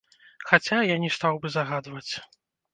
Хаця, 0.51 0.79
я 0.93 0.97
не 1.05 1.13
стаў 1.17 1.39
бы 1.45 1.55
загадваць. 1.59 2.09